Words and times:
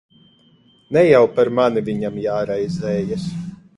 Ne 0.97 1.03
jau 1.09 1.21
par 1.39 1.51
mani 1.59 1.83
viņam 1.91 2.17
jāraizējas. 2.25 3.29